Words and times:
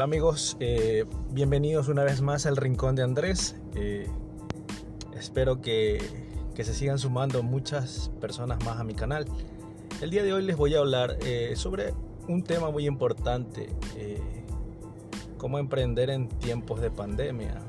Hola 0.00 0.06
amigos, 0.06 0.56
eh, 0.60 1.04
bienvenidos 1.30 1.88
una 1.88 2.02
vez 2.04 2.22
más 2.22 2.46
al 2.46 2.56
Rincón 2.56 2.96
de 2.96 3.02
Andrés. 3.02 3.56
Eh, 3.74 4.06
espero 5.14 5.60
que, 5.60 6.00
que, 6.54 6.64
se 6.64 6.72
sigan 6.72 6.98
sumando 6.98 7.42
muchas 7.42 8.10
personas 8.18 8.64
más 8.64 8.80
a 8.80 8.84
mi 8.84 8.94
canal. 8.94 9.26
El 10.00 10.08
día 10.08 10.22
de 10.22 10.32
hoy 10.32 10.42
les 10.42 10.56
voy 10.56 10.74
a 10.74 10.78
hablar 10.78 11.18
eh, 11.20 11.52
sobre 11.54 11.92
un 12.28 12.42
tema 12.42 12.70
muy 12.70 12.86
importante, 12.86 13.68
cómo 15.36 15.58
emprender 15.58 16.08
en 16.08 16.30
tiempos 16.30 16.80
de 16.80 16.90
pandemia. 16.90 17.60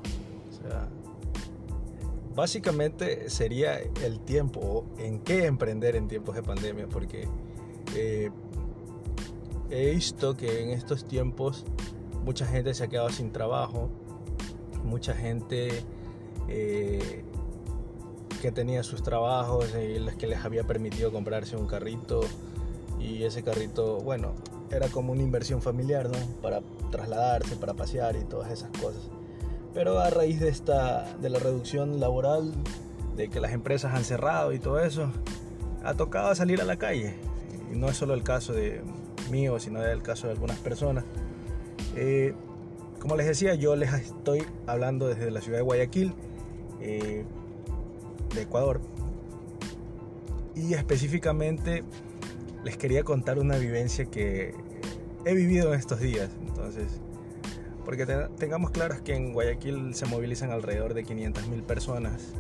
Básicamente 2.34 3.30
sería 3.30 3.78
el 3.78 4.22
tiempo, 4.22 4.86
en 4.98 5.20
qué 5.20 5.48
emprender 5.48 5.98
en 5.98 6.08
tiempos 6.08 6.36
de 6.36 6.44
pandemia, 6.44 6.88
porque 6.88 7.28
he 9.70 9.92
visto 9.92 10.38
que 10.38 10.64
en 10.64 10.70
estos 10.70 11.06
tiempos 11.06 11.66
mucha 12.24 12.46
gente 12.46 12.74
se 12.74 12.84
ha 12.84 12.88
quedado 12.88 13.10
sin 13.10 13.32
trabajo, 13.32 13.90
mucha 14.84 15.14
gente 15.14 15.84
eh, 16.48 17.24
que 18.42 18.52
tenía 18.52 18.84
sus 18.84 19.04
trabajos 19.04 19.74
y 19.76 20.00
las 20.00 20.16
que 20.16 20.28
les 20.28 20.44
había 20.44 20.64
permitido 20.64 21.12
comprarse 21.12 21.56
un 21.56 21.68
carrito 21.68 22.22
y 23.00 23.24
ese 23.24 23.44
carrito, 23.44 23.98
bueno, 23.98 24.34
era 24.72 24.88
como 24.88 25.12
una 25.12 25.22
inversión 25.22 25.62
familiar, 25.62 26.10
¿no? 26.10 26.18
Para 26.42 26.62
trasladarse, 26.92 27.56
para 27.56 27.74
pasear 27.74 28.16
y 28.16 28.24
todas 28.24 28.52
esas 28.52 28.70
cosas. 28.80 29.02
Pero 29.74 30.00
a 30.00 30.10
raíz 30.10 30.40
de 30.40 30.50
esta, 30.50 31.16
de 31.18 31.30
la 31.30 31.40
reducción 31.40 32.00
laboral, 32.00 32.54
de 33.16 33.30
que 33.30 33.40
las 33.40 33.54
empresas 33.54 33.94
han 33.94 34.04
cerrado 34.04 34.54
y 34.54 34.60
todo 34.60 34.80
eso, 34.80 35.10
ha 35.84 35.94
tocado 35.96 36.34
salir 36.36 36.62
a 36.62 36.66
la 36.66 36.78
calle. 36.78 37.16
Y 37.72 37.76
no 37.76 37.90
es 37.90 37.98
solo 37.98 38.14
el 38.14 38.24
caso 38.24 38.54
de 38.54 38.82
mío, 39.30 39.60
sino 39.60 39.84
el 39.84 40.02
caso 40.02 40.28
de 40.28 40.34
algunas 40.34 40.58
personas. 40.60 41.06
Eh, 41.96 42.34
como 43.00 43.16
les 43.16 43.26
decía, 43.26 43.56
yo 43.56 43.76
les 43.76 43.92
estoy 43.94 44.44
hablando 44.68 45.08
desde 45.08 45.32
la 45.32 45.42
ciudad 45.42 45.58
de 45.58 45.64
Guayaquil, 45.64 46.14
eh, 46.80 47.26
de 48.34 48.42
Ecuador. 48.42 48.80
Y 50.56 50.74
específicamente 50.74 51.84
les 52.64 52.78
quería 52.78 53.04
contar 53.04 53.40
una 53.40 53.58
vivencia 53.58 54.06
que 54.06 54.54
he 55.26 55.34
vivido 55.34 55.74
en 55.74 55.80
estos 55.80 56.00
días. 56.00 56.30
Entonces, 56.48 57.00
porque 57.86 58.06
tengamos 58.38 58.72
claros 58.72 59.02
que 59.02 59.16
en 59.16 59.34
Guayaquil 59.34 59.96
se 59.96 60.06
movilizan 60.06 60.52
alrededor 60.52 60.94
de 60.94 61.04
500.000 61.04 61.64
personas 61.64 62.34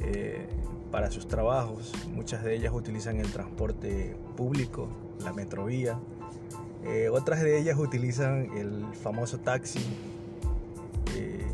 eh, 0.00 0.46
para 0.90 1.10
sus 1.10 1.28
trabajos. 1.28 1.92
Muchas 2.14 2.42
de 2.42 2.54
ellas 2.54 2.72
utilizan 2.72 3.20
el 3.20 3.30
transporte 3.30 4.16
público, 4.36 4.88
la 5.22 5.32
metrovía 5.32 6.00
eh, 6.88 7.10
otras 7.10 7.42
de 7.42 7.58
ellas 7.58 7.76
utilizan 7.78 8.48
el 8.56 8.86
famoso 8.94 9.38
taxi. 9.38 9.80
Eh, 11.14 11.44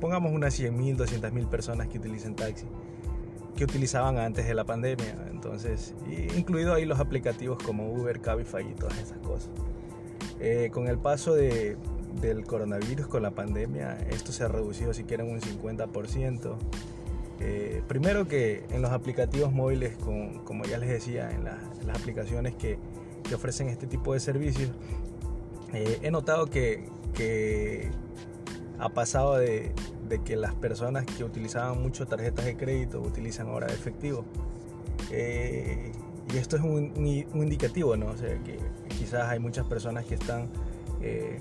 pongamos 0.00 0.32
unas 0.32 0.58
100.000, 0.58 0.96
200.000 0.96 1.48
personas 1.48 1.88
que 1.88 1.98
utilizan 1.98 2.36
taxi, 2.36 2.66
que 3.56 3.64
utilizaban 3.64 4.18
antes 4.18 4.46
de 4.46 4.52
la 4.52 4.64
pandemia. 4.64 5.16
Entonces, 5.30 5.94
incluido 6.36 6.74
ahí 6.74 6.84
los 6.84 7.00
aplicativos 7.00 7.62
como 7.62 7.90
Uber, 7.90 8.20
Cabify 8.20 8.68
y 8.68 8.74
todas 8.74 8.98
esas 8.98 9.18
cosas. 9.18 9.50
Eh, 10.40 10.68
con 10.72 10.88
el 10.88 10.98
paso 10.98 11.34
de, 11.34 11.78
del 12.20 12.44
coronavirus, 12.44 13.06
con 13.06 13.22
la 13.22 13.30
pandemia, 13.30 13.96
esto 14.10 14.32
se 14.32 14.44
ha 14.44 14.48
reducido 14.48 14.92
si 14.92 15.04
quieren 15.04 15.30
un 15.30 15.40
50%. 15.40 16.56
primero 17.86 18.28
que 18.28 18.64
en 18.70 18.82
los 18.82 18.90
aplicativos 18.90 19.54
móviles, 19.54 19.96
como 20.44 20.64
ya 20.64 20.76
les 20.76 20.90
decía, 20.90 21.30
en 21.30 21.44
las 21.44 21.98
aplicaciones 21.98 22.54
que 22.54 22.78
que 23.28 23.34
ofrecen 23.34 23.68
este 23.68 23.86
tipo 23.86 24.14
de 24.14 24.20
servicios, 24.20 24.70
eh, 25.72 25.98
he 26.02 26.10
notado 26.10 26.46
que, 26.46 26.88
ha 28.78 28.88
pasado 28.90 29.36
de, 29.38 29.72
que 30.24 30.36
las 30.36 30.54
personas 30.54 31.04
que 31.04 31.24
utilizaban 31.24 31.82
mucho 31.82 32.06
tarjetas 32.06 32.44
de 32.44 32.56
crédito 32.56 33.00
utilizan 33.00 33.48
ahora 33.48 33.66
efectivo. 33.66 34.24
Eh, 35.10 35.92
y 36.32 36.36
esto 36.36 36.56
es 36.56 36.62
un, 36.62 36.92
indicativo, 36.96 37.96
¿no? 37.96 38.06
O 38.06 38.16
sea, 38.16 38.38
que 38.42 38.58
quizás 38.98 39.28
hay 39.28 39.38
muchas 39.38 39.66
personas 39.66 40.04
que 40.04 40.14
están 40.14 40.48
eh, 41.00 41.40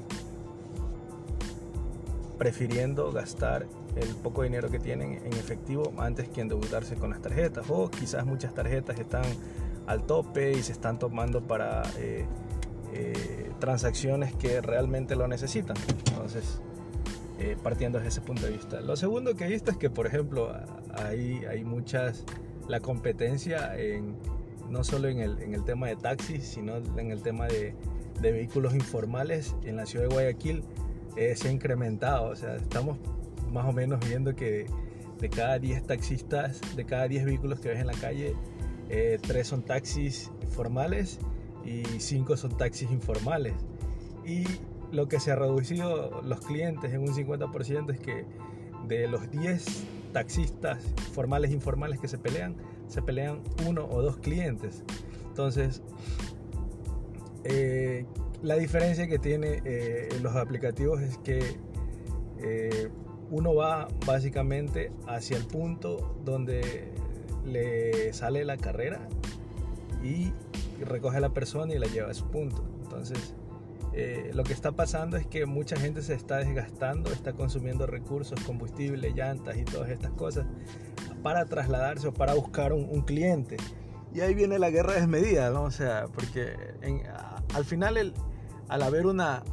prefiriendo 2.38 3.12
gastar 3.12 3.68
el 3.96 4.16
poco 4.16 4.44
dinero 4.44 4.70
que 4.70 4.80
tienen 4.80 5.20
en 5.26 5.34
efectivo 5.34 5.92
antes 5.98 6.30
que 6.30 6.42
endeudarse 6.42 6.96
con 6.96 7.10
las 7.10 7.22
tarjetas. 7.22 7.66
O 7.70 7.90
quizás 7.90 8.26
muchas 8.26 8.54
tarjetas 8.54 9.00
están 9.00 9.24
al 9.88 10.04
tope 10.04 10.52
y 10.52 10.62
se 10.62 10.74
están 10.74 11.00
tomando 11.00 11.48
para 11.48 11.84
eh, 11.98 12.26
eh, 12.94 13.52
transacciones 13.60 14.34
que 14.36 14.62
realmente 14.62 15.16
lo 15.16 15.28
necesitan. 15.28 15.78
Entonces, 16.10 16.62
eh, 17.40 17.56
partiendo 17.62 17.98
desde 17.98 18.10
ese 18.10 18.22
punto 18.22 18.46
de 18.46 18.52
vista. 18.52 18.82
Lo 18.82 18.96
segundo 18.96 19.36
que 19.36 19.46
he 19.46 19.48
visto 19.48 19.72
es 19.72 19.78
que, 19.78 19.90
por 19.90 20.06
ejemplo, 20.06 20.54
hay, 20.94 21.46
hay 21.46 21.64
muchas, 21.64 22.26
la 22.68 22.80
competencia 22.80 23.78
en, 23.78 24.16
no 24.70 24.84
solo 24.84 25.08
en 25.08 25.20
el, 25.20 25.42
en 25.42 25.54
el 25.54 25.64
tema 25.64 25.88
de 25.88 25.96
taxis, 25.96 26.44
sino 26.44 26.78
en 26.78 27.12
el 27.12 27.22
tema 27.22 27.48
de, 27.48 27.74
de 28.22 28.32
vehículos 28.32 28.76
informales 28.76 29.56
en 29.64 29.78
la 29.78 29.86
ciudad 29.86 30.08
de 30.08 30.14
Guayaquil 30.14 30.64
se 31.36 31.48
ha 31.48 31.52
incrementado. 31.52 32.30
O 32.30 32.36
sea, 32.36 32.58
estamos 32.58 32.98
más 33.52 33.66
o 33.66 33.72
menos 33.72 34.00
viendo 34.08 34.36
que 34.36 34.68
de 35.20 35.30
cada 35.30 35.58
10 35.58 35.84
taxistas, 35.88 36.62
de 36.76 36.86
cada 36.86 37.08
10 37.08 37.26
vehículos 37.26 37.60
que 37.60 37.70
ves 37.70 37.80
en 37.80 37.88
la 37.88 37.94
calle, 37.94 38.36
eh, 38.90 39.20
tres 39.22 39.48
son 39.48 39.64
taxis 39.64 40.32
formales 40.52 41.20
y 41.66 41.84
cinco 42.00 42.38
son 42.38 42.58
taxis 42.58 42.92
informales. 42.92 43.54
Y 44.26 44.46
lo 44.92 45.08
que 45.08 45.20
se 45.20 45.32
ha 45.32 45.36
reducido 45.36 46.22
los 46.22 46.40
clientes 46.42 46.94
en 46.94 47.02
un 47.02 47.14
50% 47.14 47.92
es 47.92 48.00
que 48.00 48.26
de 48.88 49.08
los 49.08 49.30
10 49.32 49.66
taxistas 50.14 50.82
formales 51.14 51.52
e 51.52 51.54
informales 51.54 52.00
que 52.00 52.08
se 52.08 52.18
pelean, 52.18 52.56
se 52.88 53.02
pelean 53.02 53.42
uno 53.68 53.86
o 53.86 54.02
dos 54.02 54.18
clientes. 54.18 54.84
Entonces, 55.28 55.82
eh, 57.44 58.06
la 58.42 58.56
diferencia 58.56 59.08
que 59.08 59.20
tiene 59.20 59.62
eh, 59.66 60.10
los 60.22 60.36
aplicativos 60.36 61.02
es 61.02 61.18
que 61.18 61.58
uno 63.30 63.56
va 63.56 63.88
básicamente 64.06 64.92
hacia 65.08 65.38
el 65.38 65.46
punto 65.46 66.16
donde 66.24 66.94
le 67.48 68.14
sale 68.14 68.46
la 68.46 68.58
carrera 68.58 69.08
y 70.04 70.32
recoge 70.84 71.18
a 71.18 71.20
la 71.22 71.30
persona 71.30 71.74
y 71.74 71.80
la 71.80 71.88
lleva 71.88 72.12
a 72.12 72.14
su 72.14 72.26
punto. 72.28 72.64
Entonces, 72.84 73.34
eh, 73.94 74.32
lo 74.34 74.44
que 74.44 74.54
está 74.54 74.74
pasando 74.74 75.18
es 75.18 75.26
que 75.26 75.46
mucha 75.46 75.76
gente 75.76 76.02
se 76.02 76.14
está 76.14 76.38
desgastando, 76.38 77.12
está 77.12 77.34
consumiendo 77.34 77.88
recursos, 77.88 78.40
combustible, 78.42 79.12
llantas 79.12 79.58
y 79.58 79.64
todas 79.64 79.90
estas 79.90 80.12
cosas 80.12 80.46
para 81.24 81.46
trasladarse 81.46 82.08
o 82.08 82.14
para 82.14 82.34
buscar 82.36 82.74
un, 82.74 83.02
cliente. 83.02 83.58
Y 84.14 84.22
ahí 84.22 84.34
viene 84.34 84.60
la 84.60 84.70
guerra 84.70 84.94
desmedida, 84.94 85.50
¿no? 85.50 85.64
O 85.64 85.72
sea, 85.72 86.06
porque 86.14 86.54
al 87.54 87.66
final, 87.66 88.14
al 88.70 88.82
haber 88.82 89.08
una 89.08 89.44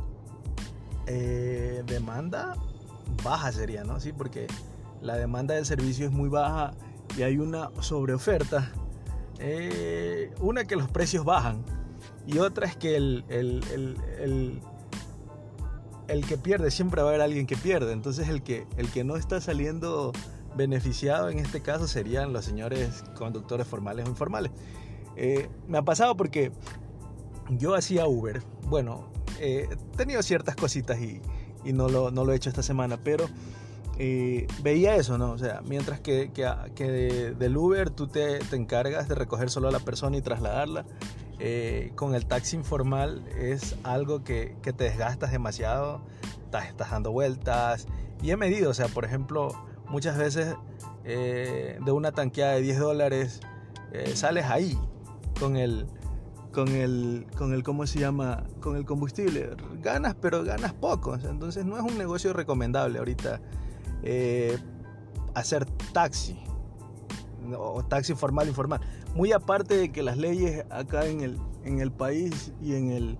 eh, 1.06 1.82
demanda 1.86 2.54
baja 3.22 3.50
sería, 3.52 3.84
¿no? 3.84 3.98
Sí, 4.00 4.12
porque 4.12 4.46
la 5.00 5.16
demanda 5.16 5.54
del 5.54 5.66
servicio 5.66 6.06
es 6.06 6.12
muy 6.12 6.28
baja 6.28 6.72
y 7.16 7.22
hay 7.22 7.38
una 7.38 7.70
sobreoferta, 7.80 8.70
eh, 9.38 10.32
una 10.40 10.64
que 10.64 10.76
los 10.76 10.88
precios 10.88 11.24
bajan 11.24 11.64
y 12.26 12.38
otra 12.38 12.66
es 12.66 12.76
que 12.76 12.96
el, 12.96 13.24
el, 13.28 14.60
el, 16.08 16.26
que 16.26 16.38
pierde, 16.38 16.70
siempre 16.70 17.02
va 17.02 17.08
a 17.08 17.10
haber 17.10 17.20
alguien 17.20 17.46
que 17.46 17.56
pierde. 17.56 17.92
Entonces 17.92 18.28
el 18.28 18.42
que, 18.42 18.66
el 18.76 18.90
que 18.90 19.04
no 19.04 19.16
está 19.16 19.40
saliendo 19.40 20.12
beneficiado 20.56 21.28
en 21.28 21.38
este 21.38 21.60
caso 21.60 21.86
serían 21.86 22.32
los 22.32 22.44
señores 22.44 23.04
conductores 23.16 23.66
formales 23.66 24.06
o 24.06 24.08
informales. 24.08 24.52
Eh, 25.16 25.48
me 25.68 25.78
ha 25.78 25.82
pasado 25.82 26.16
porque 26.16 26.52
yo 27.50 27.74
hacía 27.74 28.06
Uber. 28.06 28.42
Bueno, 28.68 29.10
eh, 29.38 29.68
he 29.70 29.96
tenido 29.96 30.22
ciertas 30.22 30.56
cositas 30.56 30.98
y, 31.00 31.20
y 31.64 31.72
no, 31.72 31.88
lo, 31.88 32.10
no 32.10 32.24
lo 32.24 32.32
he 32.32 32.36
hecho 32.36 32.48
esta 32.48 32.62
semana, 32.62 32.98
pero 33.02 33.26
veía 33.96 34.96
eso, 34.96 35.18
¿no? 35.18 35.32
O 35.32 35.38
sea, 35.38 35.62
mientras 35.64 36.00
que, 36.00 36.30
que, 36.32 36.84
del 37.38 37.56
Uber 37.56 37.90
tú 37.90 38.06
te, 38.08 38.38
te, 38.40 38.56
encargas 38.56 39.08
de 39.08 39.14
recoger 39.14 39.50
solo 39.50 39.68
a 39.68 39.70
la 39.70 39.80
persona 39.80 40.16
y 40.16 40.22
trasladarla, 40.22 40.84
eh, 41.38 41.92
con 41.96 42.14
el 42.14 42.26
taxi 42.26 42.56
informal 42.56 43.24
es 43.36 43.76
algo 43.82 44.22
que, 44.22 44.56
que 44.62 44.72
te 44.72 44.84
desgastas 44.84 45.32
demasiado, 45.32 46.00
estás, 46.44 46.66
estás, 46.66 46.90
dando 46.90 47.10
vueltas 47.10 47.86
y 48.22 48.30
he 48.30 48.36
medido, 48.36 48.70
o 48.70 48.74
sea, 48.74 48.86
por 48.88 49.04
ejemplo, 49.04 49.48
muchas 49.88 50.16
veces 50.16 50.54
eh, 51.04 51.78
de 51.84 51.92
una 51.92 52.12
tanqueada 52.12 52.52
de 52.52 52.62
10 52.62 52.78
dólares 52.78 53.40
eh, 53.92 54.12
sales 54.14 54.44
ahí 54.46 54.78
con 55.38 55.56
el, 55.56 55.86
con 56.52 56.68
el, 56.68 57.26
con 57.36 57.52
el, 57.52 57.62
¿cómo 57.62 57.86
se 57.86 57.98
llama? 57.98 58.44
Con 58.60 58.76
el 58.76 58.84
combustible. 58.84 59.50
Ganas, 59.82 60.14
pero 60.14 60.44
ganas 60.44 60.72
poco. 60.72 61.14
Entonces 61.16 61.66
no 61.66 61.76
es 61.76 61.82
un 61.82 61.98
negocio 61.98 62.32
recomendable 62.32 62.98
ahorita 63.00 63.40
eh, 64.04 64.58
hacer 65.34 65.64
taxi, 65.92 66.38
o 67.56 67.82
taxi 67.84 68.14
formal, 68.14 68.46
informal. 68.46 68.80
Muy 69.14 69.32
aparte 69.32 69.76
de 69.76 69.92
que 69.92 70.02
las 70.02 70.16
leyes 70.16 70.64
acá 70.70 71.06
en 71.06 71.22
el, 71.22 71.38
en 71.64 71.80
el 71.80 71.90
país 71.90 72.52
y 72.60 72.74
en 72.74 72.90
el, 72.90 73.18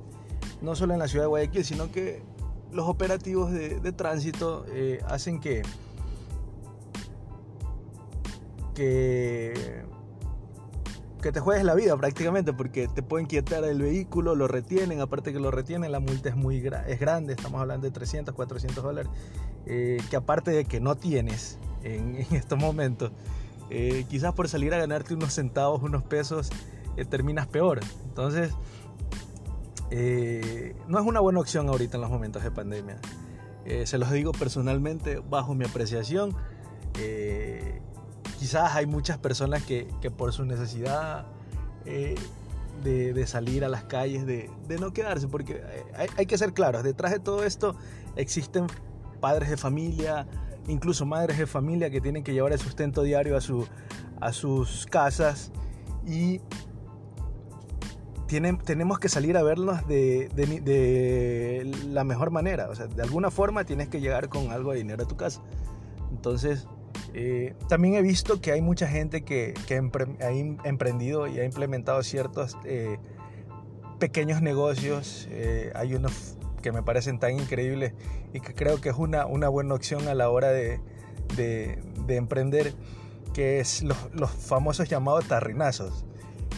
no 0.60 0.76
solo 0.76 0.92
en 0.92 1.00
la 1.00 1.08
ciudad 1.08 1.24
de 1.24 1.28
Guayaquil, 1.28 1.64
sino 1.64 1.90
que 1.90 2.22
los 2.72 2.88
operativos 2.88 3.50
de, 3.52 3.92
tránsito 3.92 4.66
eh, 4.70 5.00
hacen 5.06 5.40
que, 5.40 5.62
que, 8.74 9.84
que 11.22 11.32
te 11.32 11.40
juegues 11.40 11.64
la 11.64 11.74
vida 11.74 11.96
prácticamente, 11.96 12.52
porque 12.52 12.88
te 12.88 13.02
pueden 13.02 13.26
quitar 13.26 13.64
el 13.64 13.80
vehículo, 13.80 14.34
lo 14.34 14.48
retienen, 14.48 15.00
aparte 15.00 15.32
que 15.32 15.38
lo 15.38 15.50
retienen, 15.50 15.92
la 15.92 16.00
multa 16.00 16.28
es 16.28 16.36
muy 16.36 16.56
es 16.86 17.00
grande, 17.00 17.32
estamos 17.32 17.60
hablando 17.60 17.86
de 17.86 17.92
300, 17.92 18.34
400 18.34 18.82
dólares, 18.82 19.10
eh, 19.66 19.98
que 20.10 20.16
aparte 20.16 20.50
de 20.50 20.64
que 20.64 20.80
no 20.80 20.96
tienes 20.96 21.58
en, 21.82 22.16
estos 22.32 22.58
momentos, 22.58 23.12
eh, 23.70 24.04
quizás 24.08 24.32
por 24.34 24.48
salir 24.48 24.74
a 24.74 24.78
ganarte 24.78 25.14
unos 25.14 25.32
centavos, 25.32 25.82
unos 25.82 26.02
pesos, 26.02 26.50
terminas 27.10 27.48
peor. 27.48 27.80
Entonces, 28.04 28.52
eh, 29.96 30.74
no 30.88 30.98
es 30.98 31.06
una 31.06 31.20
buena 31.20 31.38
opción 31.38 31.68
ahorita 31.68 31.96
en 31.96 32.00
los 32.00 32.10
momentos 32.10 32.42
de 32.42 32.50
pandemia. 32.50 32.96
Eh, 33.64 33.86
se 33.86 33.96
los 33.96 34.10
digo 34.10 34.32
personalmente, 34.32 35.20
bajo 35.20 35.54
mi 35.54 35.64
apreciación. 35.64 36.34
Eh, 36.98 37.80
quizás 38.38 38.74
hay 38.74 38.86
muchas 38.86 39.18
personas 39.18 39.62
que, 39.62 39.86
por 40.16 40.32
su 40.32 40.44
necesidad 40.44 41.26
de, 41.84 43.26
salir 43.26 43.64
a 43.64 43.68
las 43.68 43.84
calles, 43.84 44.26
de, 44.26 44.50
no 44.80 44.92
quedarse, 44.92 45.28
porque 45.28 45.62
hay, 46.16 46.26
que 46.26 46.38
ser 46.38 46.52
claros, 46.52 46.82
detrás 46.82 47.12
de 47.12 47.20
todo 47.20 47.44
esto 47.44 47.76
existen 48.16 48.66
padres 49.24 49.48
de 49.48 49.56
familia, 49.56 50.26
incluso 50.68 51.06
madres 51.06 51.38
de 51.38 51.46
familia 51.46 51.88
que 51.88 51.98
tienen 51.98 52.22
que 52.22 52.34
llevar 52.34 52.52
el 52.52 52.58
sustento 52.58 53.02
diario 53.02 53.38
a, 53.38 53.40
su, 53.40 53.66
a 54.20 54.34
sus 54.34 54.84
casas 54.84 55.50
y 56.06 56.42
tenemos 58.26 58.98
que 58.98 59.08
salir 59.08 59.38
a 59.38 59.42
verlos 59.42 59.78
de, 59.88 61.72
la 61.88 62.04
mejor 62.04 62.32
manera. 62.32 62.68
O 62.68 62.74
sea, 62.74 62.86
de 62.86 63.02
alguna 63.02 63.30
forma 63.30 63.64
tienes 63.64 63.88
que 63.88 64.02
llegar 64.02 64.28
con 64.28 64.50
algo 64.50 64.72
de 64.72 64.76
dinero 64.76 65.04
a 65.04 65.08
tu 65.08 65.16
casa. 65.16 65.40
Entonces, 66.10 66.68
eh, 67.14 67.54
también 67.70 67.94
he 67.94 68.02
visto 68.02 68.42
que 68.42 68.52
hay 68.52 68.60
mucha 68.60 68.86
gente 68.86 69.24
que, 69.24 69.54
ha 70.20 70.68
emprendido 70.68 71.28
y 71.28 71.40
ha 71.40 71.46
implementado 71.46 72.02
ciertos 72.02 72.58
eh, 72.66 72.98
pequeños 73.98 74.42
negocios. 74.42 75.26
Eh, 75.30 75.72
hay 75.74 75.94
unos 75.94 76.36
que 76.64 76.72
me 76.72 76.82
parecen 76.82 77.18
tan 77.18 77.38
increíbles 77.38 77.92
y 78.32 78.40
que 78.40 78.54
creo 78.54 78.80
que 78.80 78.88
es 78.88 78.96
una, 78.96 79.26
una 79.26 79.50
buena 79.50 79.74
opción 79.74 80.08
a 80.08 80.14
la 80.14 80.30
hora 80.30 80.48
de, 80.48 80.80
emprender, 82.08 82.72
que 83.34 83.60
es 83.60 83.82
los, 83.82 83.98
los 84.14 84.30
famosos 84.30 84.88
llamados 84.88 85.28
tarrinazos 85.28 86.06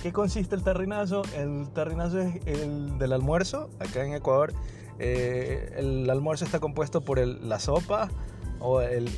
qué 0.07 0.13
consiste 0.13 0.55
el 0.55 0.63
terrinazo? 0.63 1.23
El 1.35 1.69
terrinazo 1.71 2.21
es 2.21 2.37
el 2.47 2.97
del 2.97 3.13
almuerzo. 3.13 3.71
Acá 3.81 4.05
en 4.05 4.13
Ecuador, 4.13 4.53
eh, 5.01 5.75
el 5.79 6.09
almuerzo 6.09 6.45
está 6.45 6.61
compuesto 6.61 7.01
por 7.01 7.19
la 7.19 7.59
sopa 7.59 8.09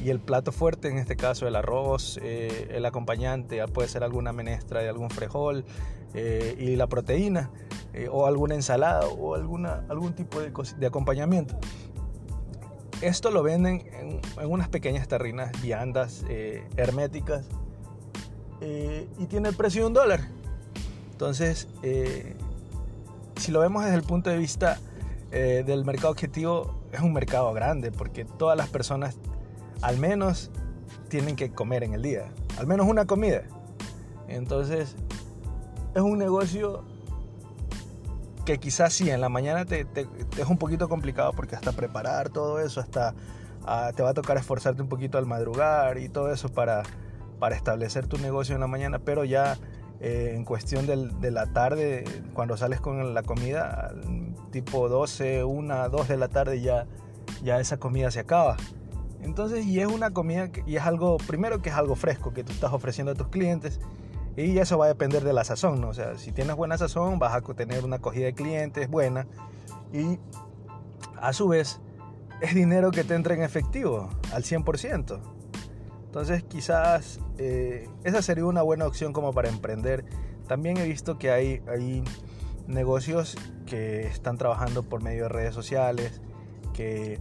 y 0.02 0.10
el 0.10 0.20
plato 0.20 0.52
fuerte, 0.52 0.88
en 0.88 0.98
este 0.98 1.16
caso 1.16 1.46
el 1.46 1.56
arroz, 1.56 2.18
eh, 2.22 2.68
el 2.72 2.84
acompañante, 2.84 3.66
puede 3.68 3.88
ser 3.88 4.04
alguna 4.04 4.32
menestra 4.32 4.80
de 4.80 4.88
algún 4.88 5.10
frejol 5.10 5.64
eh, 6.14 6.56
y 6.58 6.76
la 6.76 6.86
proteína 6.86 7.50
o 8.12 8.26
alguna 8.26 8.54
ensalada 8.54 9.08
o 9.08 9.34
alguna, 9.34 9.84
algún 9.88 10.12
tipo 10.12 10.40
de, 10.40 10.86
acompañamiento. 10.86 11.58
Esto 13.00 13.30
lo 13.30 13.42
venden 13.42 13.84
en, 13.92 14.20
unas 14.46 14.68
pequeñas 14.68 15.08
terrinas 15.08 15.50
viandas, 15.62 16.24
herméticas, 16.76 17.48
y 18.60 19.26
tiene 19.26 19.48
el 19.48 19.56
precio 19.56 19.82
de 19.82 19.86
un 19.88 19.94
dólar. 19.94 20.28
Entonces, 21.18 21.66
eh, 21.82 22.36
si 23.40 23.50
lo 23.50 23.58
vemos 23.58 23.82
desde 23.82 23.96
el 23.96 24.04
punto 24.04 24.30
de 24.30 24.38
vista 24.38 24.78
eh, 25.30 25.62
del 25.66 25.84
mercado 25.84 26.10
objetivo, 26.10 26.82
es 26.92 27.00
un 27.00 27.12
mercado 27.12 27.52
grande 27.52 27.92
porque 27.92 28.24
todas 28.24 28.56
las 28.56 28.68
personas 28.68 29.18
al 29.82 29.98
menos 29.98 30.50
tienen 31.08 31.36
que 31.36 31.50
comer 31.50 31.84
en 31.84 31.94
el 31.94 32.02
día, 32.02 32.28
al 32.58 32.66
menos 32.66 32.86
una 32.86 33.06
comida. 33.06 33.42
Entonces, 34.26 34.96
es 35.94 36.02
un 36.02 36.18
negocio 36.18 36.84
que 38.44 38.58
quizás 38.58 38.94
sí, 38.94 39.10
en 39.10 39.20
la 39.20 39.28
mañana 39.28 39.66
te, 39.66 39.86
es 40.38 40.46
un 40.48 40.56
poquito 40.56 40.88
complicado 40.88 41.32
porque 41.32 41.54
hasta 41.54 41.72
preparar 41.72 42.30
todo 42.30 42.60
eso, 42.60 42.80
hasta 42.80 43.14
ah, 43.66 43.92
te 43.94 44.02
va 44.02 44.10
a 44.10 44.14
tocar 44.14 44.38
esforzarte 44.38 44.80
un 44.80 44.88
poquito 44.88 45.18
al 45.18 45.26
madrugar 45.26 45.98
y 45.98 46.08
todo 46.08 46.32
eso 46.32 46.48
para, 46.48 46.82
para 47.38 47.54
establecer 47.56 48.06
tu 48.06 48.16
negocio 48.16 48.54
en 48.54 48.62
la 48.62 48.66
mañana, 48.66 48.98
pero 48.98 49.24
ya 49.24 49.58
eh, 50.00 50.32
en 50.34 50.44
cuestión 50.44 50.86
de 50.86 51.30
la 51.30 51.46
tarde, 51.52 52.04
cuando 52.32 52.56
sales 52.56 52.80
con 52.80 53.12
la 53.12 53.22
comida, 53.22 53.92
tipo 54.50 54.88
12, 54.88 55.44
1, 55.44 55.88
2 55.88 56.08
de 56.08 56.16
la 56.16 56.28
tarde 56.28 56.60
ya, 56.60 56.86
ya 57.42 57.60
esa 57.60 57.78
comida 57.78 58.10
se 58.10 58.20
acaba. 58.20 58.56
Entonces, 59.22 59.66
y 59.66 59.80
es 59.80 59.86
una 59.86 60.10
comida, 60.10 60.50
y 60.66 60.76
es 60.76 60.82
algo, 60.82 61.16
primero 61.18 61.60
que 61.60 61.70
es 61.70 61.74
algo 61.74 61.96
fresco 61.96 62.32
que 62.32 62.44
tú 62.44 62.52
estás 62.52 62.72
ofreciendo 62.72 63.12
a 63.12 63.14
tus 63.14 63.28
clientes, 63.28 63.80
y 64.36 64.58
eso 64.58 64.78
va 64.78 64.84
a 64.84 64.88
depender 64.88 65.24
de 65.24 65.32
la 65.32 65.42
sazón, 65.42 65.80
¿no? 65.80 65.88
O 65.88 65.94
sea, 65.94 66.16
si 66.16 66.30
tienes 66.30 66.54
buena 66.54 66.78
sazón, 66.78 67.18
vas 67.18 67.34
a 67.34 67.40
tener 67.54 67.84
una 67.84 67.96
acogida 67.96 68.26
de 68.26 68.34
clientes 68.34 68.88
buena, 68.88 69.26
y 69.92 70.18
a 71.20 71.32
su 71.32 71.48
vez, 71.48 71.80
es 72.40 72.54
dinero 72.54 72.90
que 72.92 73.02
te 73.02 73.14
entra 73.14 73.34
en 73.34 73.42
efectivo, 73.42 74.08
al 74.32 74.44
100%. 74.44 75.20
Entonces 76.08 76.42
quizás 76.42 77.20
eh, 77.36 77.86
esa 78.02 78.22
sería 78.22 78.46
una 78.46 78.62
buena 78.62 78.86
opción 78.86 79.12
como 79.12 79.32
para 79.32 79.48
emprender. 79.48 80.04
También 80.46 80.78
he 80.78 80.84
visto 80.84 81.18
que 81.18 81.30
hay, 81.30 81.62
hay 81.68 82.02
negocios 82.68 83.36
que 83.66 84.06
están 84.06 84.38
trabajando 84.38 84.82
por 84.84 85.02
medio 85.02 85.24
de 85.24 85.28
redes 85.30 85.54
sociales, 85.54 86.20
que, 86.74 87.18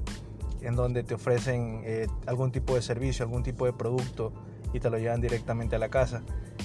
en 0.61 0.75
donde 0.75 1.03
te 1.03 1.15
ofrecen 1.15 1.81
eh, 1.85 2.07
algún 2.27 2.51
tipo 2.51 2.75
de 2.75 2.81
servicio, 2.81 3.25
algún 3.25 3.43
tipo 3.43 3.65
de 3.65 3.73
producto 3.73 4.33
y 4.73 4.79
te 4.79 4.89
lo 4.89 4.99
llevan 4.99 5.21
directamente 5.21 5.75
a 5.75 5.79
la 5.79 5.89
casa. 5.89 6.21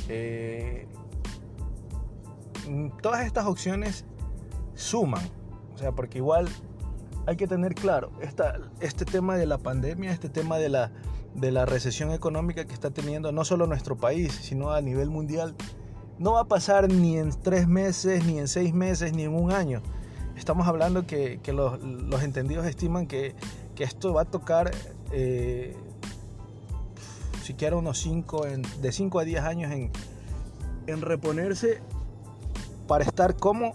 Eh, 0.09 0.87
todas 3.01 3.25
estas 3.25 3.47
opciones 3.47 4.05
suman, 4.75 5.25
o 5.75 5.79
sea, 5.79 5.93
porque 5.93 6.19
igual 6.19 6.49
hay 7.27 7.37
que 7.37 7.47
tener 7.47 7.75
claro, 7.75 8.11
esta, 8.21 8.59
este 8.81 9.05
tema 9.05 9.37
de 9.37 9.47
la 9.47 9.59
pandemia, 9.59 10.11
este 10.11 10.29
tema 10.29 10.59
de 10.59 10.69
la 10.69 10.93
de 11.35 11.51
la 11.51 11.65
recesión 11.65 12.13
económica 12.13 12.67
que 12.67 12.75
está 12.75 12.91
teniendo 12.91 13.33
no 13.33 13.45
solo 13.45 13.67
nuestro 13.67 13.97
país, 13.97 14.33
sino 14.33 14.73
a 14.73 14.81
nivel 14.81 15.09
mundial, 15.09 15.55
no 16.23 16.35
va 16.35 16.43
a 16.43 16.45
pasar 16.45 16.89
ni 16.89 17.19
en 17.19 17.31
tres 17.43 17.67
meses, 17.67 18.25
ni 18.25 18.39
en 18.39 18.47
seis 18.47 18.73
meses, 18.73 19.13
ni 19.13 19.25
en 19.25 19.35
un 19.35 19.51
año. 19.51 19.83
Estamos 20.37 20.69
hablando 20.69 21.05
que, 21.05 21.41
los, 21.53 22.23
entendidos 22.23 22.65
estiman 22.67 23.07
que, 23.07 23.35
esto 23.79 24.15
va 24.15 24.23
a 24.23 24.25
tocar 24.25 24.71
eh, 25.11 25.75
siquiera 27.43 27.75
unos 27.75 27.99
cinco, 27.99 28.47
de 28.47 28.93
5 28.93 29.19
a 29.19 29.25
10 29.25 29.43
años 29.43 29.73
en, 29.73 29.91
en 30.87 31.01
reponerse 31.01 31.81
para 32.87 33.03
estar 33.03 33.35
como 33.35 33.75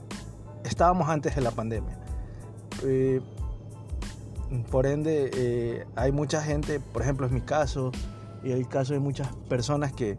estábamos 0.63 1.09
antes 1.09 1.35
de 1.35 1.41
la 1.41 1.51
pandemia. 1.51 1.99
Eh, 2.83 3.19
por 4.71 4.85
ende, 4.85 5.29
eh, 5.33 5.85
hay 5.97 6.13
mucha 6.13 6.41
gente, 6.41 6.79
por 6.79 7.01
ejemplo, 7.01 7.25
es 7.25 7.33
mi 7.33 7.41
caso, 7.41 7.91
y 8.45 8.51
el 8.51 8.65
caso 8.69 8.93
de 8.93 8.99
muchas 8.99 9.27
personas 9.49 9.91
que, 9.91 10.17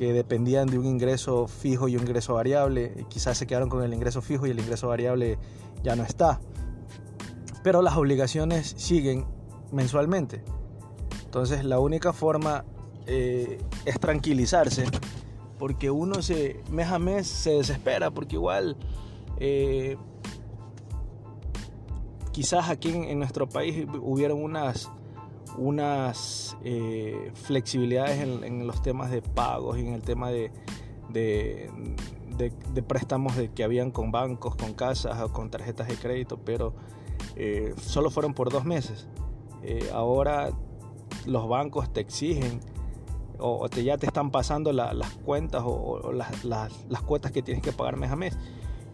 que 0.00 0.14
dependían 0.14 0.66
de 0.66 0.78
un 0.78 0.86
ingreso 0.86 1.46
fijo 1.46 1.86
y 1.86 1.94
un 1.94 2.04
ingreso 2.04 2.32
variable, 2.32 3.04
quizás 3.10 3.36
se 3.36 3.46
quedaron 3.46 3.68
con 3.68 3.82
el 3.82 3.92
ingreso 3.92 4.22
fijo 4.22 4.46
y 4.46 4.50
el 4.50 4.58
ingreso 4.58 4.88
variable 4.88 5.36
ya 5.82 5.94
no 5.94 6.04
está. 6.04 6.40
Pero 7.62 7.82
las 7.82 7.98
obligaciones 7.98 8.72
siguen 8.78 9.26
mensualmente. 9.72 10.42
Entonces 11.26 11.66
la 11.66 11.80
única 11.80 12.14
forma 12.14 12.64
eh, 13.06 13.58
es 13.84 14.00
tranquilizarse, 14.00 14.86
porque 15.58 15.90
uno 15.90 16.22
se, 16.22 16.62
mes 16.70 16.88
a 16.88 16.98
mes 16.98 17.26
se 17.26 17.50
desespera, 17.50 18.10
porque 18.10 18.36
igual 18.36 18.78
eh, 19.36 19.98
quizás 22.32 22.70
aquí 22.70 22.88
en, 22.88 23.18
nuestro 23.18 23.50
país 23.50 23.86
hubieron 24.00 24.42
unas, 24.42 24.90
unas 25.56 26.56
eh, 26.64 27.30
flexibilidades 27.34 28.20
en, 28.20 28.66
los 28.66 28.82
temas 28.82 29.10
de 29.10 29.22
pagos 29.22 29.78
y 29.78 29.80
en 29.80 29.94
el 29.94 30.02
tema 30.02 30.30
de, 30.30 30.50
de, 31.10 32.82
préstamos 32.86 33.36
de 33.36 33.50
que 33.50 33.64
habían 33.64 33.90
con 33.90 34.10
bancos, 34.12 34.56
con 34.56 34.74
casas 34.74 35.20
o 35.20 35.32
con 35.32 35.50
tarjetas 35.50 35.88
de 35.88 35.96
crédito, 35.96 36.38
pero 36.44 36.74
eh, 37.36 37.74
solo 37.80 38.10
fueron 38.10 38.34
por 38.34 38.50
dos 38.50 38.64
meses. 38.64 39.08
Eh, 39.62 39.90
ahora 39.92 40.50
los 41.26 41.48
bancos 41.48 41.92
te 41.92 42.00
exigen 42.00 42.60
o, 43.38 43.68
te, 43.68 43.84
ya 43.84 43.96
te 43.96 44.06
están 44.06 44.30
pasando 44.30 44.72
las 44.72 45.16
cuentas 45.24 45.62
o, 45.64 46.12
las, 46.12 46.44
las 46.44 47.02
cuotas 47.02 47.32
que 47.32 47.42
tienes 47.42 47.62
que 47.62 47.72
pagar 47.72 47.96
mes 47.96 48.10
a 48.10 48.16
mes 48.16 48.38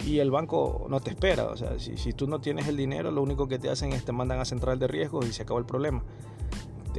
y 0.05 0.19
el 0.19 0.31
banco 0.31 0.87
no 0.89 1.01
te 1.01 1.11
espera. 1.11 1.45
O 1.47 1.57
sea, 1.57 1.79
si, 1.79 1.97
si, 1.97 2.13
tú 2.13 2.27
no 2.27 2.41
tienes 2.41 2.69
el 2.69 2.77
dinero, 2.77 3.11
lo 3.11 3.23
único 3.23 3.49
que 3.49 3.59
te 3.59 3.71
hacen 3.71 3.93
es 3.93 4.05
te 4.05 4.13
mandan 4.13 4.41
a 4.41 4.45
central 4.45 4.79
de 4.79 4.87
riesgos 4.87 5.27
y 5.27 5.33
se 5.33 5.43
acabó 5.43 5.59
el 5.59 5.67
problema. 5.67 6.03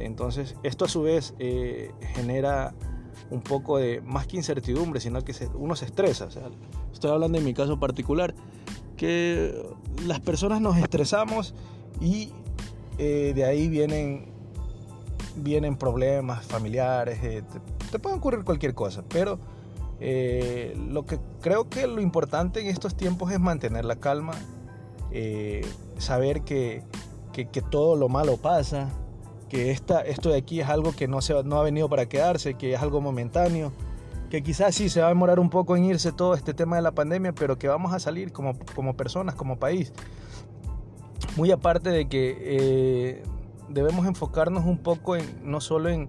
Entonces, 0.04 0.54
esto 0.62 0.84
a 0.84 0.88
su 0.88 1.02
vez 1.02 1.34
eh, 1.38 1.92
genera 2.14 2.74
un 3.30 3.40
poco 3.40 3.78
de, 3.78 4.00
más 4.00 4.26
que 4.26 4.36
incertidumbre, 4.36 5.00
sino 5.00 5.22
que 5.24 5.34
uno 5.54 5.76
se 5.76 5.86
estresa. 5.86 6.28
Estoy 6.92 7.10
hablando 7.10 7.38
en 7.38 7.44
mi 7.44 7.54
caso 7.54 7.78
particular. 7.78 8.34
que 8.96 9.54
las 10.06 10.18
personas 10.20 10.60
nos 10.60 10.76
estresamos 10.76 11.54
y 12.00 12.30
eh, 12.98 13.32
de 13.34 13.44
ahí 13.44 13.68
vienen, 13.68 14.26
vienen 15.36 15.76
problemas 15.76 16.44
familiares, 16.44 17.18
eh, 17.22 17.42
te, 17.92 17.98
puede 18.00 18.16
ocurrir 18.16 18.44
cualquier 18.44 18.74
cosa, 18.74 19.04
pero 19.08 19.38
lo 20.00 21.06
que 21.06 21.18
creo 21.40 21.68
que 21.68 21.86
lo 21.88 22.00
importante 22.00 22.60
en 22.60 22.68
estos 22.68 22.96
tiempos 22.96 23.32
es 23.32 23.40
mantener 23.40 23.84
la 23.84 23.96
calma, 23.96 24.32
saber 25.98 26.42
que, 26.42 26.84
que, 27.46 27.62
todo 27.62 27.96
lo 27.96 28.08
malo 28.08 28.36
pasa, 28.36 28.90
que 29.48 29.70
esta, 29.70 30.00
esto 30.02 30.30
de 30.30 30.38
aquí 30.38 30.60
es 30.60 30.68
algo 30.68 30.92
que 30.92 31.08
no, 31.08 31.20
se, 31.20 31.42
no 31.44 31.58
ha 31.58 31.62
venido 31.62 31.88
para 31.88 32.06
quedarse, 32.06 32.54
que 32.54 32.74
es 32.74 32.82
algo 32.82 33.00
momentáneo, 33.00 33.72
que 34.30 34.42
quizás 34.42 34.74
sí 34.74 34.88
se 34.88 35.00
va 35.00 35.06
a 35.06 35.08
demorar 35.08 35.40
un 35.40 35.50
poco 35.50 35.76
en 35.76 35.84
irse 35.84 36.12
todo 36.12 36.34
este 36.34 36.54
tema 36.54 36.76
de 36.76 36.82
la 36.82 36.92
pandemia, 36.92 37.32
pero 37.32 37.58
que 37.58 37.68
vamos 37.68 37.92
a 37.94 37.98
salir 37.98 38.32
como, 38.32 38.54
como 38.74 38.94
personas, 38.94 39.34
como 39.34 39.58
país. 39.58 39.92
Muy 41.36 41.50
aparte 41.50 41.90
de 41.90 42.08
que 42.08 42.36
eh, 42.40 43.22
debemos 43.68 44.06
enfocarnos 44.06 44.64
un 44.64 44.78
poco 44.78 45.16
en, 45.16 45.24
no 45.42 45.60
solo 45.60 45.88
en, 45.88 46.08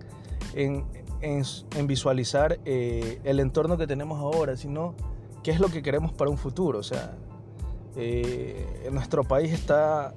en, 0.53 0.85
en, 1.21 1.87
visualizar 1.87 2.59
eh, 2.65 3.21
el 3.23 3.39
entorno 3.39 3.77
que 3.77 3.87
tenemos 3.87 4.19
ahora, 4.19 4.57
sino 4.57 4.95
qué 5.43 5.51
es 5.51 5.59
lo 5.59 5.69
que 5.69 5.81
queremos 5.81 6.11
para 6.11 6.29
un 6.29 6.37
futuro. 6.37 6.79
O 6.79 6.83
sea, 6.83 7.15
eh, 7.95 8.89
nuestro 8.91 9.23
país 9.23 9.53
está 9.53 10.13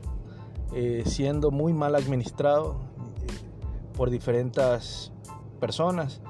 siendo 1.05 1.51
muy 1.51 1.75
mal 1.75 1.95
administrado 1.95 2.81
por 4.03 4.11
diferentes 4.11 5.13
personas. 5.61 6.21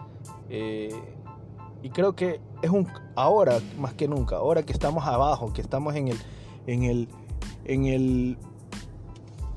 y 0.50 1.88
creo 1.88 2.14
que 2.14 2.38
es 2.60 2.68
un 2.68 2.86
ahora 3.16 3.60
más 3.78 3.94
que 3.94 4.08
nunca, 4.08 4.36
ahora 4.36 4.62
que 4.62 4.74
estamos 4.74 5.06
abajo, 5.06 5.54
que 5.54 5.62
estamos 5.62 5.94
en 5.94 6.08
el, 6.08 6.18
en 6.66 6.82
el, 6.82 7.08
en 7.64 7.86
el 7.86 8.36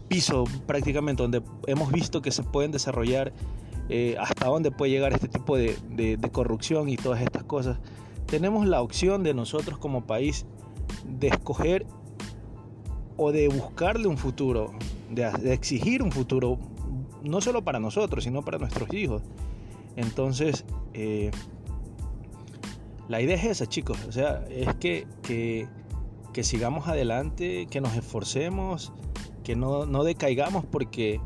piso 0.08 0.46
prácticamente 0.66 1.24
donde 1.24 1.44
hemos 1.68 1.92
visto 1.92 2.22
que 2.22 2.32
se 2.32 2.42
pueden 2.42 2.72
desarrollar 2.72 3.34
eh, 3.90 4.16
hasta 4.18 4.48
dónde 4.48 4.72
puede 4.72 4.94
llegar 4.94 5.12
este 5.12 5.28
tipo 5.28 5.58
de, 5.58 6.18
corrupción 6.32 6.88
y 6.88 6.96
todas 6.96 7.22
estas 7.22 7.44
cosas, 7.44 7.80
tenemos 8.28 8.66
la 8.66 8.82
opción 8.82 9.24
de 9.24 9.34
nosotros 9.34 9.78
como 9.78 10.06
país 10.06 10.46
de 11.04 11.28
escoger 11.28 11.86
o 13.18 13.34
de 13.34 13.50
buscarle 13.50 14.08
un 14.08 14.18
futuro, 14.18 14.72
de, 15.10 15.52
exigir 15.52 16.02
un 16.02 16.14
futuro, 16.14 16.58
no 17.24 17.42
solo 17.42 17.64
para 17.64 17.80
nosotros, 17.80 18.24
sino 18.24 18.44
para 18.44 18.58
nuestros 18.58 18.94
hijos. 18.94 19.22
Entonces, 19.96 20.66
eh, 20.94 21.32
la 23.08 23.22
idea 23.22 23.36
es 23.36 23.46
esa, 23.46 23.68
chicos, 23.68 23.98
o 24.08 24.12
sea, 24.12 24.46
es 24.50 24.74
que, 24.76 25.08
que, 25.24 25.68
sigamos 26.44 26.88
adelante, 26.88 27.68
que 27.70 27.80
nos 27.80 27.96
esforcemos, 27.96 28.92
que 29.44 29.56
no, 29.56 29.86
no 29.86 30.04
decaigamos 30.04 30.66
porque 30.66 31.22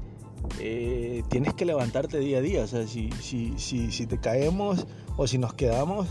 eh, 0.59 1.23
tienes 1.29 1.53
que 1.55 1.65
levantarte 1.65 2.19
día 2.19 2.37
a 2.37 2.41
día. 2.41 2.63
O 2.63 2.67
sea, 2.67 2.85
si, 2.85 3.11
si, 3.13 3.53
si, 3.57 3.91
si, 3.91 4.05
te 4.05 4.19
caemos 4.19 4.85
o 5.17 5.25
si 5.25 5.39
nos 5.39 5.53
quedamos, 5.53 6.07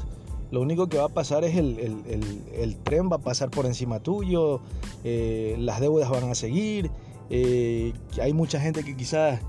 lo 0.51 0.61
único 0.61 0.89
que 0.89 0.99
va 0.99 1.05
a 1.05 1.11
pasar 1.11 1.45
es 1.45 1.57
el, 1.57 1.79
el, 1.79 2.43
el, 2.55 2.77
tren 2.79 3.09
va 3.11 3.17
a 3.17 3.21
pasar 3.21 3.51
por 3.51 3.67
encima 3.67 4.01
tuyo, 4.01 4.61
eh, 5.05 5.55
las 5.61 5.81
deudas 5.81 6.11
van 6.11 6.25
a 6.31 6.35
seguir, 6.35 6.91
hay 7.31 8.33
mucha 8.33 8.59
gente 8.59 8.83
que 8.83 8.97
quizás 8.97 9.41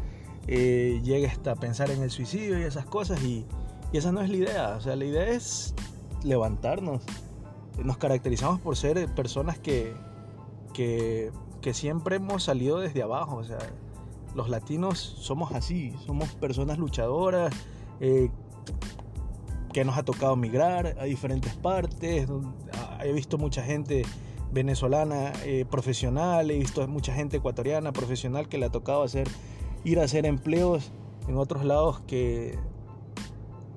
llegue 0.50 1.28
hasta 1.28 1.56
pensar 1.56 1.92
en 1.92 2.02
el 2.02 2.12
suicidio 2.12 2.60
y 2.60 2.64
esas 2.64 2.86
cosas 2.86 3.22
y, 3.24 3.46
y 3.92 3.98
esa 3.98 4.12
no 4.12 4.22
es 4.22 4.30
la 4.30 4.38
idea. 4.38 4.70
O 4.78 4.82
sea, 4.82 4.96
la 4.96 5.06
idea 5.06 5.30
es 5.30 5.74
levantarnos. 6.24 7.02
Nos 7.84 7.98
caracterizamos 7.98 8.60
por 8.60 8.76
ser 8.76 9.08
personas 9.16 9.60
que, 9.60 9.94
que 10.74 11.74
siempre 11.74 12.18
hemos 12.18 12.44
salido 12.44 12.80
desde 12.80 13.04
abajo. 13.04 13.38
O 13.38 13.44
sea, 13.44 13.60
los 14.36 14.50
latinos 14.50 15.00
somos 15.00 15.54
así, 15.54 15.94
somos 16.06 16.30
personas 16.36 16.78
luchadoras, 16.78 17.54
eh, 18.00 18.30
que 19.74 19.86
nos 19.86 19.98
ha 19.98 20.04
tocado 20.04 20.36
migrar 20.36 20.98
a 21.00 21.04
diferentes 21.04 21.54
partes. 21.56 22.28
He 23.04 23.12
visto 23.14 23.38
mucha 23.38 23.64
gente 23.64 24.04
venezolana 24.52 25.32
eh, 25.46 25.66
profesional, 25.70 26.50
he 26.50 26.58
visto 26.58 26.88
mucha 26.88 27.14
gente 27.14 27.38
ecuatoriana 27.38 27.92
profesional 27.92 28.48
que 28.48 28.58
le 28.58 28.66
ha 28.66 28.72
tocado 28.72 29.04
hacer, 29.04 29.28
ir 29.84 30.00
a 30.00 30.04
hacer 30.04 30.26
empleos 30.26 30.92
en 31.28 31.38
otros 31.38 31.64
lados 31.64 32.02
que, 32.02 32.58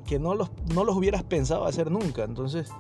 que 0.06 0.18
no, 0.18 0.34
los, 0.34 0.50
no 0.74 0.84
los 0.84 0.96
hubieras 0.96 1.22
pensado 1.22 1.64
hacer 1.64 1.90
nunca. 1.90 2.24
Entonces, 2.24 2.70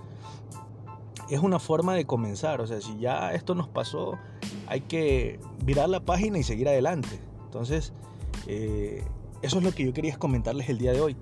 es 1.30 1.40
una 1.40 1.58
forma 1.58 1.94
de 1.94 2.04
comenzar. 2.04 2.60
O 2.60 2.66
sea, 2.66 2.80
si 2.80 2.98
ya 2.98 3.32
esto 3.32 3.54
nos 3.54 3.68
pasó, 3.68 4.18
hay 4.66 4.82
que 4.82 5.40
virar 5.64 5.88
la 5.88 6.00
página 6.00 6.38
y 6.38 6.42
seguir 6.42 6.68
adelante. 6.68 7.20
Entonces, 7.44 7.92
eh, 8.46 9.04
eso 9.42 9.58
es 9.58 9.64
lo 9.64 9.72
que 9.72 9.84
yo 9.84 9.92
quería 9.92 10.16
comentarles 10.16 10.68
el 10.68 10.78
día 10.78 10.92
de 10.92 11.00
hoy. 11.00 11.16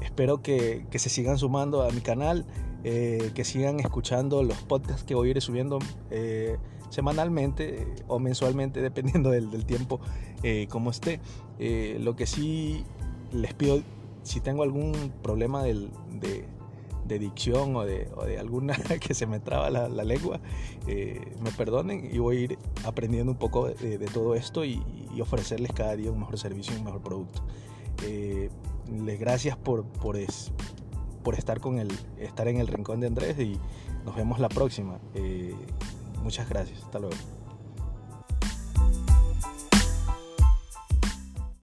Espero 0.00 0.42
que, 0.42 0.86
se 0.92 1.08
sigan 1.08 1.38
sumando 1.38 1.82
a 1.82 1.90
mi 1.90 2.00
canal, 2.00 2.46
eh, 2.88 3.32
que 3.34 3.44
sigan 3.44 3.80
escuchando 3.80 4.42
los 4.42 4.58
podcasts 4.62 5.02
que 5.02 5.16
voy 5.16 5.28
a 5.28 5.30
ir 5.32 5.42
subiendo 5.42 5.80
eh, 6.10 6.56
semanalmente 6.88 7.86
o 8.06 8.18
mensualmente, 8.18 8.80
dependiendo 8.90 9.30
del, 9.30 9.66
tiempo 9.66 10.00
como 10.68 10.90
esté. 10.90 11.20
lo 11.98 12.14
que 12.14 12.26
sí 12.26 12.84
les 13.32 13.54
pido, 13.54 13.82
si 14.22 14.40
tengo 14.40 14.62
algún 14.62 14.92
problema 15.22 15.64
de, 15.64 15.88
de 17.06 17.18
dicción 17.18 17.76
o 17.76 17.84
de, 17.84 18.08
o 18.16 18.24
de, 18.24 18.38
alguna 18.38 18.76
que 19.00 19.14
se 19.14 19.26
me 19.26 19.40
traba 19.40 19.70
la, 19.70 20.04
lengua, 20.04 20.40
eh, 20.86 21.20
me 21.42 21.50
perdonen 21.52 22.08
y 22.12 22.18
voy 22.18 22.36
a 22.36 22.40
ir 22.40 22.58
aprendiendo 22.84 23.32
un 23.32 23.38
poco 23.38 23.68
de, 23.68 23.98
todo 24.12 24.34
esto 24.34 24.64
y, 24.64 24.82
ofrecerles 25.20 25.72
cada 25.72 25.96
día 25.96 26.12
un 26.12 26.20
mejor 26.20 26.38
servicio 26.38 26.74
y 26.74 26.78
un 26.78 26.84
mejor 26.84 27.00
producto. 27.00 27.42
Eh, 28.04 28.50
les 29.02 29.18
gracias 29.18 29.56
por, 29.56 29.84
por, 29.86 30.18
por 31.26 31.34
estar, 31.34 31.58
con 31.58 31.80
el, 31.80 31.90
estar 32.20 32.46
en 32.46 32.58
el 32.58 32.68
rincón 32.68 33.00
de 33.00 33.08
Andrés 33.08 33.36
y 33.40 33.58
nos 34.04 34.14
vemos 34.14 34.38
la 34.38 34.48
próxima. 34.48 35.00
Eh, 35.12 35.52
muchas 36.22 36.48
gracias. 36.48 36.84
Hasta 36.84 37.00
luego. 37.00 37.16